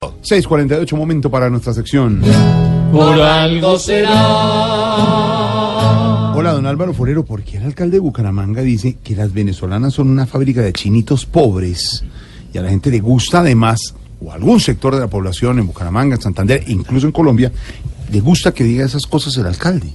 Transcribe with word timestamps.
648, 0.00 0.96
momento 0.96 1.28
para 1.28 1.50
nuestra 1.50 1.72
sección. 1.72 2.22
Por 2.92 3.20
algo 3.20 3.76
será. 3.78 4.12
Hola, 6.34 6.52
don 6.52 6.66
Álvaro 6.66 6.94
Forero, 6.94 7.24
¿por 7.24 7.42
qué 7.42 7.56
el 7.56 7.64
alcalde 7.64 7.96
de 7.96 8.00
Bucaramanga 8.00 8.62
dice 8.62 8.98
que 9.02 9.16
las 9.16 9.32
venezolanas 9.32 9.94
son 9.94 10.08
una 10.08 10.24
fábrica 10.24 10.62
de 10.62 10.72
chinitos 10.72 11.26
pobres 11.26 12.04
y 12.52 12.58
a 12.58 12.62
la 12.62 12.70
gente 12.70 12.92
le 12.92 13.00
gusta 13.00 13.40
además, 13.40 13.96
o 14.24 14.30
a 14.30 14.36
algún 14.36 14.60
sector 14.60 14.94
de 14.94 15.00
la 15.00 15.08
población 15.08 15.58
en 15.58 15.66
Bucaramanga, 15.66 16.14
en 16.14 16.22
Santander, 16.22 16.62
incluso 16.68 17.06
en 17.06 17.12
Colombia, 17.12 17.50
le 18.12 18.20
gusta 18.20 18.52
que 18.52 18.62
diga 18.62 18.86
esas 18.86 19.04
cosas 19.04 19.36
el 19.36 19.46
alcalde? 19.46 19.88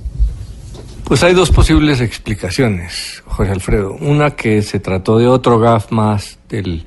Pues 1.05 1.23
hay 1.23 1.33
dos 1.33 1.49
posibles 1.49 2.01
explicaciones, 2.01 3.23
Jorge 3.25 3.53
Alfredo. 3.53 3.95
Una 4.01 4.31
que 4.31 4.63
se 4.63 4.81
trató 4.81 5.17
de 5.17 5.27
otro 5.27 5.59
gaf 5.59 5.91
más 5.93 6.39
del 6.49 6.83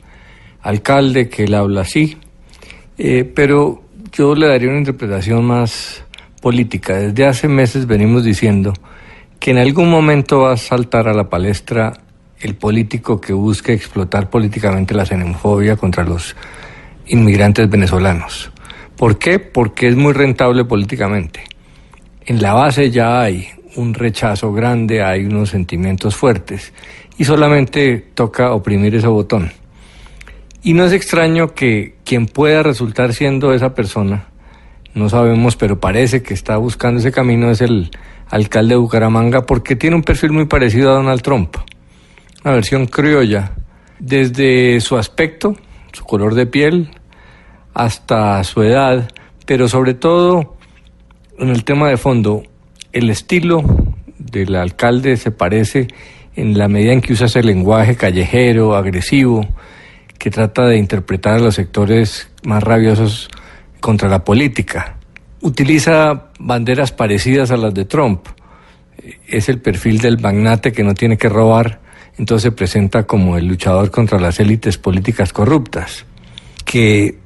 alcalde 0.60 1.30
que 1.30 1.44
él 1.44 1.54
habla 1.54 1.80
así, 1.82 2.18
eh, 2.98 3.24
pero 3.24 3.82
yo 4.12 4.34
le 4.34 4.46
daría 4.46 4.68
una 4.68 4.78
interpretación 4.78 5.44
más 5.44 6.04
política. 6.40 6.94
Desde 6.94 7.26
hace 7.26 7.48
meses 7.48 7.86
venimos 7.86 8.24
diciendo 8.24 8.72
que 9.38 9.50
en 9.50 9.58
algún 9.58 9.90
momento 9.90 10.40
va 10.40 10.52
a 10.52 10.56
saltar 10.56 11.08
a 11.08 11.14
la 11.14 11.28
palestra 11.28 11.92
el 12.40 12.54
político 12.54 13.20
que 13.20 13.32
busque 13.32 13.72
explotar 13.72 14.28
políticamente 14.30 14.94
la 14.94 15.06
xenofobia 15.06 15.76
contra 15.76 16.04
los 16.04 16.36
inmigrantes 17.06 17.68
venezolanos. 17.68 18.50
¿Por 18.96 19.18
qué? 19.18 19.38
Porque 19.38 19.88
es 19.88 19.96
muy 19.96 20.12
rentable 20.12 20.64
políticamente. 20.64 21.44
En 22.24 22.42
la 22.42 22.54
base 22.54 22.90
ya 22.90 23.20
hay 23.20 23.48
un 23.76 23.94
rechazo 23.94 24.52
grande, 24.52 25.02
hay 25.02 25.24
unos 25.24 25.50
sentimientos 25.50 26.16
fuertes 26.16 26.72
y 27.18 27.24
solamente 27.24 27.98
toca 28.14 28.52
oprimir 28.52 28.94
ese 28.94 29.06
botón. 29.06 29.50
Y 30.66 30.72
no 30.72 30.84
es 30.84 30.92
extraño 30.92 31.54
que 31.54 31.94
quien 32.04 32.26
pueda 32.26 32.64
resultar 32.64 33.14
siendo 33.14 33.54
esa 33.54 33.72
persona, 33.72 34.26
no 34.94 35.08
sabemos, 35.08 35.54
pero 35.54 35.78
parece 35.78 36.24
que 36.24 36.34
está 36.34 36.56
buscando 36.56 36.98
ese 36.98 37.12
camino, 37.12 37.52
es 37.52 37.60
el 37.60 37.92
alcalde 38.30 38.74
de 38.74 38.80
Bucaramanga, 38.80 39.46
porque 39.46 39.76
tiene 39.76 39.94
un 39.94 40.02
perfil 40.02 40.32
muy 40.32 40.46
parecido 40.46 40.90
a 40.90 40.94
Donald 40.94 41.22
Trump, 41.22 41.54
una 42.44 42.54
versión 42.54 42.86
criolla, 42.86 43.52
desde 44.00 44.80
su 44.80 44.96
aspecto, 44.96 45.54
su 45.92 46.02
color 46.02 46.34
de 46.34 46.46
piel, 46.46 46.90
hasta 47.72 48.42
su 48.42 48.60
edad, 48.64 49.08
pero 49.46 49.68
sobre 49.68 49.94
todo 49.94 50.56
en 51.38 51.50
el 51.50 51.62
tema 51.62 51.88
de 51.90 51.96
fondo, 51.96 52.42
el 52.92 53.08
estilo 53.10 53.62
del 54.18 54.56
alcalde 54.56 55.16
se 55.16 55.30
parece 55.30 55.86
en 56.34 56.58
la 56.58 56.66
medida 56.66 56.92
en 56.92 57.02
que 57.02 57.12
usa 57.12 57.26
ese 57.26 57.44
lenguaje 57.44 57.94
callejero, 57.94 58.74
agresivo, 58.74 59.46
que 60.18 60.30
trata 60.30 60.66
de 60.66 60.76
interpretar 60.76 61.34
a 61.34 61.38
los 61.38 61.54
sectores 61.54 62.28
más 62.44 62.62
rabiosos 62.62 63.28
contra 63.80 64.08
la 64.08 64.24
política. 64.24 64.96
Utiliza 65.40 66.30
banderas 66.38 66.92
parecidas 66.92 67.50
a 67.50 67.56
las 67.56 67.74
de 67.74 67.84
Trump. 67.84 68.26
Es 69.28 69.48
el 69.48 69.60
perfil 69.60 69.98
del 69.98 70.18
magnate 70.18 70.72
que 70.72 70.82
no 70.82 70.94
tiene 70.94 71.16
que 71.16 71.28
robar, 71.28 71.80
entonces 72.18 72.44
se 72.44 72.52
presenta 72.52 73.04
como 73.04 73.36
el 73.36 73.46
luchador 73.46 73.90
contra 73.90 74.18
las 74.18 74.40
élites 74.40 74.78
políticas 74.78 75.32
corruptas, 75.32 76.06
que 76.64 77.18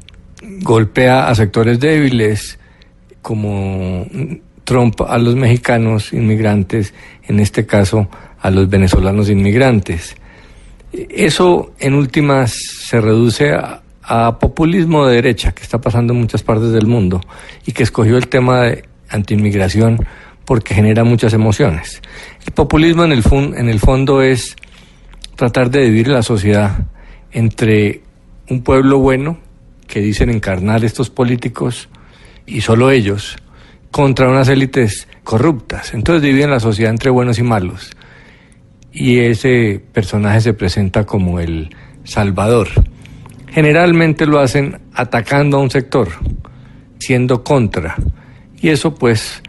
golpea 0.62 1.28
a 1.28 1.34
sectores 1.34 1.78
débiles 1.78 2.58
como 3.22 4.06
Trump 4.64 5.00
a 5.02 5.18
los 5.18 5.36
mexicanos 5.36 6.12
inmigrantes, 6.12 6.92
en 7.26 7.40
este 7.40 7.66
caso 7.66 8.08
a 8.40 8.50
los 8.50 8.68
venezolanos 8.68 9.30
inmigrantes. 9.30 10.16
Eso 10.92 11.72
en 11.78 11.94
últimas 11.94 12.52
se 12.52 13.00
reduce 13.00 13.52
a, 13.52 13.82
populismo 14.40 15.06
de 15.06 15.14
derecha 15.14 15.52
que 15.52 15.62
está 15.62 15.80
pasando 15.80 16.12
en 16.12 16.18
muchas 16.18 16.42
partes 16.42 16.72
del 16.72 16.88
mundo 16.88 17.20
y 17.64 17.70
que 17.70 17.84
escogió 17.84 18.16
el 18.16 18.26
tema 18.26 18.62
de 18.62 18.84
antiinmigración 19.08 20.04
porque 20.44 20.74
genera 20.74 21.04
muchas 21.04 21.32
emociones. 21.32 22.02
El 22.44 22.52
populismo 22.52 23.04
en 23.04 23.12
el, 23.12 23.22
en 23.30 23.68
el 23.68 23.78
fondo 23.78 24.20
es 24.20 24.56
tratar 25.36 25.70
de 25.70 25.84
dividir 25.84 26.08
la 26.08 26.24
sociedad 26.24 26.88
entre 27.30 28.00
un 28.48 28.62
pueblo 28.62 28.98
bueno 28.98 29.38
que 29.86 30.00
dicen 30.00 30.28
encarnar 30.28 30.84
estos 30.84 31.08
políticos 31.08 31.88
y 32.46 32.62
solo 32.62 32.90
ellos 32.90 33.36
contra 33.92 34.28
unas 34.28 34.48
élites 34.48 35.06
corruptas. 35.22 35.94
Entonces 35.94 36.22
dividen 36.22 36.50
la 36.50 36.58
sociedad 36.58 36.90
entre 36.90 37.10
buenos 37.10 37.38
y 37.38 37.44
malos 37.44 37.92
y 38.92 39.18
ese 39.18 39.82
personaje 39.92 40.40
se 40.40 40.54
presenta 40.54 41.04
como 41.04 41.40
el 41.40 41.74
salvador. 42.04 42.68
Generalmente 43.48 44.26
lo 44.26 44.38
hacen 44.38 44.78
atacando 44.94 45.58
a 45.58 45.60
un 45.60 45.70
sector, 45.70 46.08
siendo 46.98 47.42
contra, 47.42 47.96
y 48.60 48.68
eso 48.68 48.94
pues 48.94 49.42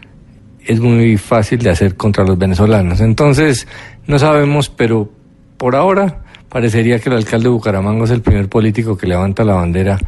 es 0.64 0.80
muy 0.80 1.16
fácil 1.16 1.58
de 1.60 1.70
hacer 1.70 1.96
contra 1.96 2.24
los 2.24 2.38
venezolanos. 2.38 3.00
Entonces, 3.00 3.66
no 4.06 4.18
sabemos, 4.18 4.68
pero 4.68 5.10
por 5.56 5.76
ahora 5.76 6.22
parecería 6.48 6.98
que 6.98 7.08
el 7.08 7.16
alcalde 7.16 7.44
de 7.44 7.50
Bucaramanga 7.50 8.04
es 8.04 8.10
el 8.10 8.22
primer 8.22 8.48
político 8.48 8.96
que 8.96 9.06
levanta 9.06 9.44
la 9.44 9.54
bandera 9.54 9.98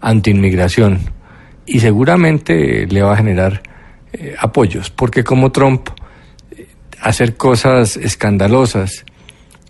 anti-inmigración 0.00 0.98
y 1.66 1.80
seguramente 1.80 2.86
le 2.86 3.02
va 3.02 3.12
a 3.12 3.16
generar 3.16 3.62
eh, 4.12 4.34
apoyos, 4.38 4.90
porque 4.90 5.22
como 5.22 5.52
Trump 5.52 5.88
hacer 7.02 7.36
cosas 7.36 7.96
escandalosas 7.96 9.04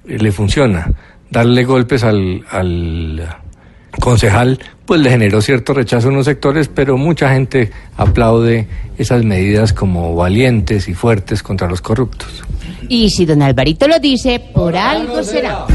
eh, 0.06 0.18
le 0.18 0.32
funciona. 0.32 0.92
Darle 1.30 1.64
golpes 1.64 2.04
al, 2.04 2.44
al 2.50 3.26
concejal, 3.98 4.58
pues 4.84 5.00
le 5.00 5.10
generó 5.10 5.40
cierto 5.40 5.72
rechazo 5.72 6.08
en 6.08 6.16
los 6.16 6.26
sectores, 6.26 6.68
pero 6.68 6.98
mucha 6.98 7.32
gente 7.32 7.70
aplaude 7.96 8.66
esas 8.98 9.24
medidas 9.24 9.72
como 9.72 10.14
valientes 10.14 10.88
y 10.88 10.94
fuertes 10.94 11.42
contra 11.42 11.68
los 11.68 11.80
corruptos. 11.80 12.42
Y 12.88 13.10
si 13.10 13.24
don 13.24 13.42
Alvarito 13.42 13.88
lo 13.88 13.98
dice, 13.98 14.40
por 14.52 14.76
algo 14.76 15.22
será. 15.22 15.66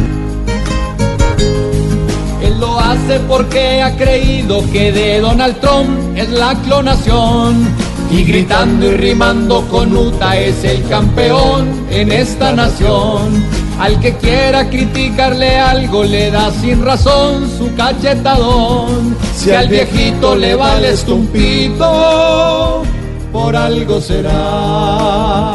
Él 2.44 2.59
lo 2.59 2.79
hace 2.79 3.19
porque 3.22 3.81
ha 3.81 3.96
creído 3.97 4.63
que 4.72 4.91
de 4.91 5.19
Donald 5.19 5.59
Trump 5.59 6.16
es 6.16 6.29
la 6.29 6.53
clonación 6.63 7.67
y 8.09 8.23
gritando 8.23 8.85
y 8.88 8.91
rimando 8.91 9.68
con 9.68 9.95
Uta 9.95 10.38
es 10.38 10.63
el 10.63 10.88
campeón 10.88 11.85
en 11.90 12.12
esta 12.12 12.53
nación. 12.53 13.44
Al 13.79 14.00
que 14.00 14.16
quiera 14.16 14.69
criticarle 14.69 15.57
algo 15.59 16.03
le 16.03 16.31
da 16.31 16.51
sin 16.51 16.84
razón 16.84 17.50
su 17.57 17.73
cachetadón. 17.75 19.16
Si 19.35 19.51
al 19.51 19.67
viejito 19.67 20.35
le 20.35 20.56
vale 20.56 20.91
estumpito, 20.91 22.84
por 23.31 23.56
algo 23.56 24.01
será, 24.01 25.53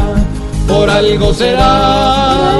por 0.69 0.89
algo 0.89 1.35
será, 1.35 2.55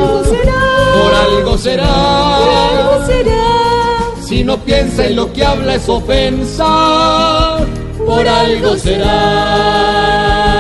por 0.95 1.15
algo 1.15 1.59
será, 1.59 2.39
por 2.41 2.59
algo 2.59 3.07
será. 3.07 3.39
Si 4.27 4.43
no 4.43 4.57
piensa 4.59 5.07
en 5.07 5.17
lo 5.17 5.33
que 5.33 5.45
habla 5.45 5.75
es 5.75 5.89
ofensa 5.89 7.59
por 8.05 8.27
algo 8.27 8.79
será. 8.79 10.52